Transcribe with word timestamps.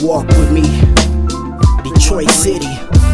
Walk 0.00 0.28
with 0.28 0.52
me, 0.52 0.62
Detroit 1.82 2.30
City. 2.30 3.07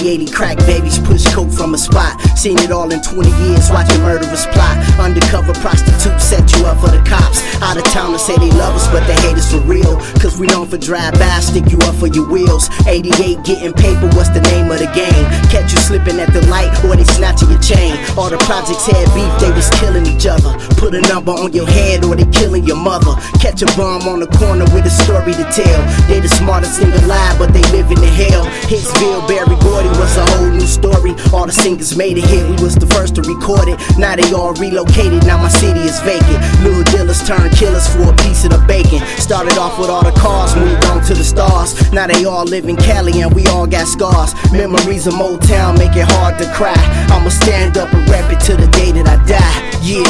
80 0.00 0.30
crack 0.30 0.56
babies 0.64 0.98
push 0.98 1.26
coke 1.34 1.50
from 1.50 1.74
a 1.74 1.78
spot. 1.78 2.20
Seen 2.36 2.58
it 2.58 2.70
all 2.70 2.90
in 2.90 3.00
20 3.02 3.28
years, 3.46 3.70
watching 3.70 4.00
murderers 4.02 4.46
plot. 4.54 4.78
Undercover 4.98 5.52
prostitutes 5.60 6.24
set 6.24 6.44
you 6.56 6.66
up 6.66 6.78
for 6.80 6.90
the 6.90 7.02
cops. 7.08 7.42
Out 7.62 7.76
of 7.76 7.84
town 7.92 8.12
to 8.12 8.18
say 8.18 8.36
they 8.36 8.50
love 8.58 8.74
us, 8.74 8.86
but 8.88 9.06
they 9.06 9.14
hate 9.22 9.36
us 9.36 9.50
for 9.50 9.60
real. 9.60 9.96
Cause 10.18 10.38
we 10.38 10.46
known 10.46 10.66
for 10.66 10.78
drive 10.78 11.14
by, 11.14 11.40
stick 11.40 11.70
you 11.70 11.78
up 11.86 11.94
for 11.96 12.08
your 12.08 12.28
wheels. 12.28 12.68
88 12.86 13.44
getting 13.44 13.72
paper, 13.72 14.08
what's 14.16 14.30
the 14.30 14.42
name 14.52 14.70
of 14.70 14.78
the 14.78 14.90
game? 14.94 15.24
Catch 15.50 15.72
you 15.72 15.78
slipping 15.78 16.18
at 16.18 16.32
the 16.32 16.42
light, 16.48 16.72
or 16.84 16.96
they 16.96 17.04
snatching 17.04 17.50
your 17.50 17.60
chain. 17.60 17.94
All 18.16 18.30
the 18.30 18.38
projects 18.48 18.86
had 18.86 19.06
beef, 19.14 19.32
they 19.38 19.52
was 19.52 19.68
killing 19.78 20.06
each 20.06 20.26
other. 20.26 20.52
Put 20.76 20.94
a 20.94 21.02
number 21.08 21.32
on 21.32 21.52
your 21.52 21.66
head, 21.66 22.04
or 22.04 22.16
they 22.16 22.26
killing 22.30 22.64
your 22.64 22.76
mother. 22.76 23.14
Catch 23.40 23.62
a 23.62 23.66
bum 23.76 24.08
on 24.08 24.20
the 24.20 24.30
corner 24.38 24.64
with 24.74 24.86
a 24.86 24.90
story 24.90 25.34
to 25.34 25.46
tell. 25.50 25.80
They 26.08 26.20
the 26.20 26.28
smartest 26.28 26.78
thing 26.80 26.92
alive, 27.04 27.38
but 27.38 27.52
they 27.52 27.62
live 27.70 27.90
in 27.90 28.00
the 28.00 28.10
hell. 28.10 28.44
Hitsville, 28.66 29.26
Berry 29.28 29.56
Gordy 29.82 29.98
was 29.98 30.16
a 30.16 30.24
whole 30.32 30.50
new 30.50 30.60
story. 30.60 31.14
All 31.32 31.46
the 31.46 31.52
singers 31.52 31.96
made 31.96 32.18
it 32.18 32.24
hit, 32.24 32.46
we 32.48 32.62
was 32.62 32.74
the 32.74 32.86
first 32.86 33.14
to 33.16 33.22
record 33.22 33.68
it. 33.68 33.78
Now 33.98 34.16
they 34.16 34.32
all 34.32 34.54
relocated, 34.54 35.24
now 35.26 35.38
my 35.38 35.48
city 35.48 35.80
is 35.80 35.98
vacant. 36.00 36.38
Little 36.62 36.84
dealers 36.94 37.22
turned 37.26 37.52
killers 37.52 37.86
for 37.88 38.10
a 38.10 38.16
piece 38.22 38.44
of 38.44 38.50
the 38.52 38.62
bacon. 38.66 39.00
Started 39.18 39.58
off 39.58 39.78
with 39.78 39.90
all 39.90 40.04
the 40.04 40.12
cars, 40.18 40.54
moved 40.54 40.84
on 40.86 41.02
to 41.04 41.14
the 41.14 41.24
stars. 41.24 41.74
Now 41.92 42.06
they 42.06 42.24
all 42.24 42.44
live 42.44 42.68
in 42.68 42.76
Cali 42.76 43.22
and 43.22 43.34
we 43.34 43.46
all 43.46 43.66
got 43.66 43.86
scars. 43.88 44.34
Memories 44.52 45.06
of 45.06 45.14
Motown 45.14 45.78
make 45.78 45.96
it 45.96 46.06
hard 46.06 46.38
to 46.38 46.46
cry. 46.54 46.78
I'ma 47.10 47.30
stand 47.30 47.76
up 47.76 47.92
and 47.92 48.08
rap 48.08 48.32
it 48.32 48.40
to 48.46 48.56
the 48.56 48.68
day 48.68 48.92
that 48.92 49.08
I 49.08 49.16
die. 49.26 49.72
Yeah. 49.82 50.06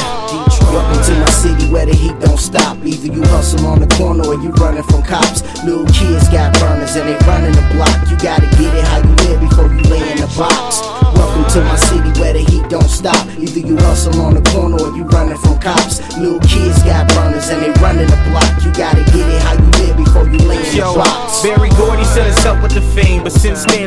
Welcome 0.72 1.02
to 1.04 1.14
my 1.20 1.30
city 1.30 1.70
where 1.70 1.86
the 1.86 1.94
heat 1.94 2.18
don't 2.20 2.38
stop. 2.38 2.76
Either 2.84 3.01
hustle 14.04 14.22
on 14.22 14.34
the 14.34 14.42
corner 14.50 14.76
or 14.82 14.96
you 14.96 15.04
running 15.04 15.38
from 15.38 15.58
cops. 15.60 16.00
Little 16.18 16.40
kids 16.40 16.82
got 16.82 17.08
burners 17.08 17.48
and 17.50 17.62
they 17.62 17.71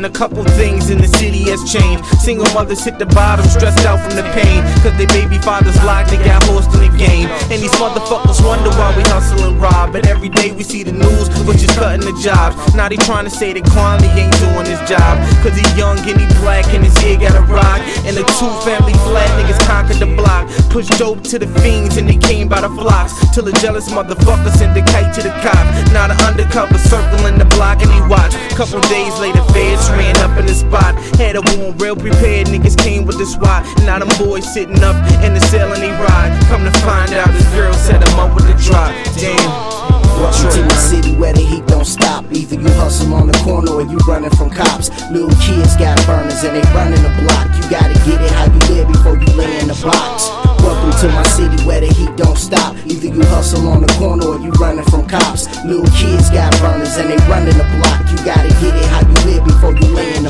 a 0.05 0.09
couple 0.09 0.43
things 0.53 0.91
in 0.91 1.01
the 1.01 1.07
city 1.17 1.49
has 1.49 1.65
changed. 1.65 2.05
Single 2.21 2.45
mothers 2.53 2.83
hit 2.85 2.99
the 2.99 3.07
bottom, 3.07 3.43
stressed 3.49 3.85
out 3.85 3.97
from 4.05 4.15
the 4.15 4.23
pain, 4.37 4.61
cause 4.85 4.93
their 5.01 5.09
baby 5.09 5.41
fathers 5.41 5.75
locked, 5.83 6.11
they 6.11 6.21
got 6.21 6.43
horsed 6.45 6.69
in 6.77 6.85
the 6.85 6.93
game. 6.97 7.27
And 7.49 7.57
these 7.57 7.73
motherfuckers 7.81 8.37
wonder 8.45 8.69
why 8.77 8.93
we 8.95 9.01
hustle 9.09 9.49
and 9.49 9.57
rob, 9.59 9.93
but 9.93 10.05
every 10.05 10.29
day 10.29 10.51
we 10.51 10.63
see 10.63 10.83
the 10.83 10.93
news, 10.93 11.27
which 11.49 11.65
is 11.65 11.71
cutting 11.73 12.05
the 12.05 12.13
jobs. 12.21 12.53
Now 12.75 12.87
they 12.87 12.97
trying 13.01 13.25
to 13.25 13.33
say 13.33 13.53
that 13.53 13.65
Kwame 13.65 14.05
ain't 14.13 14.37
doing 14.37 14.69
his 14.69 14.81
job, 14.85 15.17
cause 15.41 15.57
he 15.57 15.65
young 15.73 15.97
and 16.05 16.21
he 16.21 16.27
black 16.45 16.69
and 16.69 16.85
his 16.85 16.95
ear 17.01 17.17
got 17.17 17.33
a 17.33 17.41
rock. 17.49 17.81
And 18.05 18.13
the 18.13 18.23
two 18.37 18.53
family 18.61 18.93
flat 19.09 19.25
niggas 19.41 19.59
conquered 19.65 19.97
the 19.97 20.09
block, 20.13 20.45
pushed 20.69 20.93
dope 21.01 21.23
to 21.33 21.39
the 21.39 21.49
fiends 21.65 21.97
and 21.97 22.07
they 22.07 22.17
came 22.17 22.47
by 22.47 22.61
the 22.61 22.69
flocks. 22.69 23.17
Till 23.33 23.47
a 23.47 23.53
jealous 23.57 23.89
motherfucker 23.89 24.53
sent 24.53 24.77
the 24.77 24.85
kite 24.85 25.13
to 25.17 25.21
the 25.25 25.33
cop. 25.41 25.65
Now 25.89 26.07
the 26.07 26.17
undercover 26.29 26.77
circling 26.77 27.39
the 27.41 27.49
block 27.57 27.81
and 27.81 27.89
he 27.89 28.01
watched. 28.05 28.37
Couple 28.53 28.79
days 28.87 29.17
later, 29.19 29.43
feds 29.51 29.89
ran 29.95 30.17
up 30.19 30.37
in 30.37 30.45
the 30.45 30.53
spot. 30.53 30.95
Had 31.17 31.35
a 31.35 31.41
real 31.79 31.95
prepared. 31.95 32.47
Niggas 32.47 32.77
came 32.77 33.05
with 33.05 33.17
the 33.17 33.25
SWAT. 33.25 33.65
Now 33.87 33.99
them 33.99 34.11
boys 34.19 34.45
sitting 34.45 34.83
up 34.83 34.95
in 35.23 35.33
the 35.33 35.41
cell 35.51 35.71
and 35.71 35.81
they 35.81 35.91
ride. 35.91 36.31
Come 36.47 36.63
to 36.63 36.71
find 36.83 37.11
out, 37.13 37.31
this 37.33 37.47
girl 37.55 37.73
set 37.73 38.05
him 38.05 38.19
up 38.19 38.35
with 38.35 38.47
the 38.47 38.55
drop. 38.61 38.93
Damn. 39.17 39.95
Welcome 40.15 40.49
to 40.51 40.61
my 40.63 40.79
city 40.79 41.13
where 41.15 41.33
the 41.33 41.41
heat 41.41 41.67
don't 41.67 41.85
stop. 41.85 42.23
Either 42.31 42.55
you 42.55 42.71
hustle 42.79 43.13
on 43.13 43.27
the 43.27 43.37
corner 43.43 43.71
or 43.71 43.81
you 43.81 43.97
running 44.07 44.31
from 44.31 44.49
cops. 44.49 44.89
Little 45.11 45.35
kids 45.43 45.75
got 45.75 45.99
burners 46.07 46.41
and 46.43 46.55
they 46.55 46.63
running 46.71 47.03
the 47.03 47.11
block. 47.19 47.51
You 47.59 47.63
gotta 47.69 47.93
get 48.07 48.23
it 48.23 48.31
how 48.31 48.47
you 48.47 48.59
live 48.71 48.87
before 48.87 49.19
you 49.19 49.27
lay 49.35 49.59
in 49.59 49.67
the 49.67 49.75
box. 49.83 50.31
Welcome 50.63 50.95
to 51.03 51.07
my 51.11 51.23
city 51.35 51.61
where 51.67 51.81
the 51.81 51.91
heat 51.91 52.15
don't 52.15 52.37
stop. 52.37 52.73
Either 52.87 53.07
you 53.11 53.23
hustle 53.27 53.67
on 53.67 53.81
the 53.81 53.91
corner 53.99 54.25
or 54.25 54.39
you 54.39 54.51
running 54.55 54.85
from 54.85 55.05
cops. 55.05 55.51
Little 55.65 55.85
kids 55.93 56.31
got 56.31 56.49
burners 56.63 56.95
and 56.95 57.11
they 57.11 57.19
running 57.27 57.57
the 57.59 57.67
block. 57.75 57.99
You 58.09 58.17
gotta 58.23 58.49
get 58.63 58.71
it 58.71 58.87
how 58.87 59.04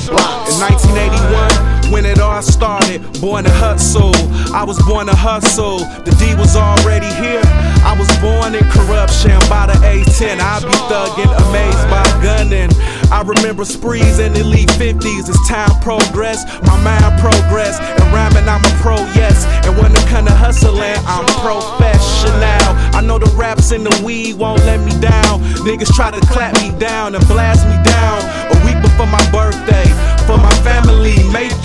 lay 0.10 0.14
in 0.14 0.16
the 0.16 0.22
box. 0.22 0.56
In 0.56 0.62
1981, 0.62 1.92
when 1.92 2.06
it 2.06 2.20
all 2.20 2.42
started, 2.42 3.02
born 3.22 3.44
to 3.44 3.52
hustle. 3.52 4.14
I 4.54 4.64
was 4.64 4.82
born 4.86 5.08
to 5.08 5.16
hustle. 5.16 5.80
The 6.06 6.16
D 6.20 6.36
was 6.36 6.56
already 6.56 7.10
here. 7.22 7.44
I 7.86 7.96
was 7.98 8.10
born 8.18 8.56
in 8.56 8.66
corruption 8.72 9.38
by 9.50 9.68
the 9.68 9.78
A10. 9.86 10.40
I 10.42 10.60
be 10.60 10.74
thugging, 10.90 11.32
amazed 11.50 11.86
by 11.90 12.06
gunning. 12.24 12.72
I 13.12 13.22
remember 13.22 13.66
sprees 13.66 14.20
in 14.20 14.34
the 14.34 14.42
elite 14.42 14.70
50s. 14.70 15.30
As 15.30 15.38
time 15.48 15.70
progressed, 15.82 16.48
my 16.66 16.78
mind 16.82 17.20
progressed. 17.22 17.82
And 17.82 18.06
rhyming, 18.14 18.50
I'm 18.50 18.64
a 18.66 18.74
pro, 18.82 18.98
yes. 19.14 19.46
And 19.66 19.78
when 19.78 19.92
it 19.92 20.06
come 20.10 20.26
to 20.26 20.34
hustling, 20.34 20.98
I'm 21.06 21.26
professional. 21.46 22.66
I 22.96 23.02
know 23.02 23.20
the 23.20 23.30
raps 23.36 23.72
and 23.72 23.86
the 23.86 23.96
weed 24.04 24.36
won't 24.36 24.64
let 24.66 24.80
me 24.80 24.92
down. 25.00 25.42
Niggas 25.68 25.94
try 25.94 26.12
to 26.12 26.22
clap 26.28 26.56
me 26.62 26.72
down 26.80 27.14
and 27.14 27.26
blast 27.28 27.68
me 27.68 27.78
down. 27.84 28.18
A 28.50 28.66
week 28.66 28.82
before 28.82 29.08
my 29.08 29.20
birthday. 29.32 29.45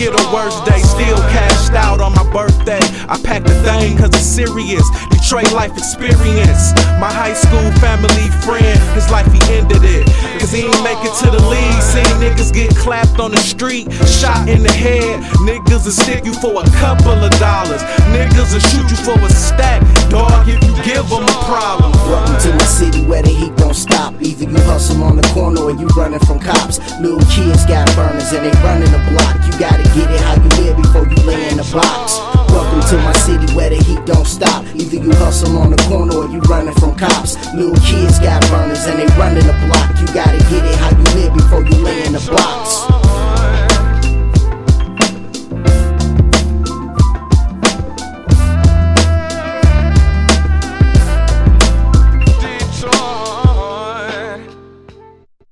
It 0.00 0.16
a 0.16 0.33
worse 0.33 0.56
day. 0.65 0.81
Still 0.81 1.21
cashed 1.28 1.72
out 1.77 2.00
on 2.00 2.15
my 2.15 2.25
birthday. 2.33 2.81
I 3.05 3.21
packed 3.21 3.44
the 3.44 3.53
thing 3.61 3.99
cause 3.99 4.09
it's 4.09 4.25
serious. 4.25 4.81
Detroit 5.12 5.53
life 5.53 5.77
experience. 5.77 6.72
My 6.97 7.12
high 7.12 7.37
school 7.37 7.69
family 7.84 8.33
friend, 8.41 8.81
his 8.97 9.10
life 9.12 9.28
he 9.28 9.41
ended 9.53 9.84
it. 9.84 10.09
Cause 10.41 10.53
he 10.53 10.65
ain't 10.65 10.83
make 10.83 10.97
it 11.05 11.12
to 11.21 11.28
the 11.28 11.43
league. 11.53 11.83
Seen 11.84 12.09
niggas 12.16 12.49
get 12.49 12.75
clapped 12.75 13.21
on 13.21 13.33
the 13.33 13.44
street, 13.44 13.93
shot 14.09 14.49
in 14.49 14.62
the 14.62 14.72
head. 14.72 15.21
Niggas 15.44 15.84
will 15.84 15.93
stick 15.93 16.25
you 16.25 16.33
for 16.33 16.56
a 16.56 16.66
couple 16.81 17.21
of 17.21 17.31
dollars. 17.37 17.84
Niggas 18.16 18.56
will 18.56 18.65
shoot 18.72 18.89
you 18.89 18.97
for 19.05 19.21
a 19.21 19.28
stack. 19.28 19.84
Dog, 20.09 20.49
if 20.49 20.65
you 20.65 20.72
give 20.81 21.05
them 21.12 21.28
a 21.28 21.37
problem. 21.44 21.93
Welcome 22.09 22.41
to 22.41 22.50
my 22.56 22.65
city 22.65 23.05
where 23.05 23.21
the 23.22 23.28
heat 23.28 23.55
don't 23.56 23.77
stop. 23.77 24.15
Either 24.22 24.49
you 24.49 24.60
hustle 24.65 25.05
on 25.05 25.16
the 25.16 25.28
corner 25.37 25.60
or 25.60 25.72
you 25.72 25.87
running 25.93 26.21
from 26.21 26.41
cops. 26.41 26.81
Kids 27.00 27.20
got 27.71 27.87
burners 27.95 28.33
and 28.35 28.43
they 28.43 28.55
running 28.67 28.91
the 28.91 28.99
block. 29.15 29.39
You 29.47 29.55
gotta 29.63 29.87
get 29.95 30.11
it 30.11 30.21
how 30.27 30.35
you 30.35 30.51
live 30.59 30.77
before 30.83 31.07
you 31.07 31.19
lay 31.23 31.49
in 31.51 31.57
the 31.57 31.69
box. 31.71 32.19
Welcome 32.51 32.83
to 32.91 32.97
my 33.07 33.15
city 33.23 33.47
where 33.55 33.71
the 33.71 33.79
heat 33.79 34.05
don't 34.05 34.27
stop. 34.27 34.67
Either 34.75 34.99
you 34.99 35.15
hustle 35.23 35.57
on 35.57 35.71
the 35.71 35.79
corner 35.87 36.19
or 36.19 36.27
you 36.27 36.41
running 36.51 36.75
from 36.75 36.99
cops. 36.99 37.39
Little 37.55 37.79
kids 37.87 38.19
got 38.19 38.43
burners 38.51 38.85
and 38.91 38.99
they 38.99 39.07
running 39.15 39.47
the 39.47 39.55
block. 39.71 39.87
You 40.03 40.07
gotta 40.11 40.43
get 40.51 40.67
it 40.67 40.77
how 40.83 40.91
you 40.91 41.07
live 41.15 41.33
before 41.33 41.63
you 41.63 41.70